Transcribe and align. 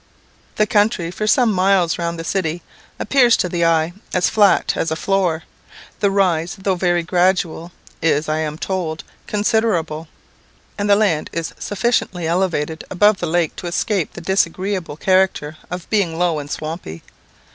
The 0.55 0.65
country, 0.65 1.11
for 1.11 1.27
some 1.27 1.51
miles 1.51 1.99
round 1.99 2.17
the 2.17 2.23
city, 2.23 2.63
appears 2.97 3.37
to 3.37 3.47
the 3.47 3.63
eye 3.63 3.93
as 4.15 4.31
flat 4.31 4.73
as 4.75 4.89
a 4.89 4.95
floor; 4.95 5.43
the 5.99 6.09
rise, 6.09 6.55
though 6.59 6.73
very 6.73 7.03
gradual, 7.03 7.71
is, 8.01 8.27
I 8.27 8.39
am 8.39 8.57
told, 8.57 9.03
considerable; 9.27 10.07
and 10.75 10.89
the 10.89 10.95
land 10.95 11.29
is 11.31 11.53
sufficiently 11.59 12.25
elevated 12.27 12.83
above 12.89 13.19
the 13.19 13.27
lake 13.27 13.55
to 13.57 13.67
escape 13.67 14.13
the 14.13 14.21
disagreeable 14.21 14.97
character 14.97 15.57
of 15.69 15.87
being 15.91 16.17
low 16.17 16.39
and 16.39 16.49
swampy. 16.49 17.03